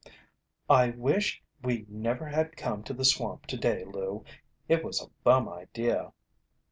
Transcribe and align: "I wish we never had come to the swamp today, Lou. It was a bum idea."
"I 0.67 0.89
wish 0.89 1.43
we 1.61 1.85
never 1.87 2.25
had 2.29 2.57
come 2.57 2.81
to 2.85 2.93
the 2.95 3.05
swamp 3.05 3.45
today, 3.45 3.83
Lou. 3.85 4.25
It 4.67 4.83
was 4.83 4.99
a 4.99 5.11
bum 5.23 5.47
idea." 5.47 6.11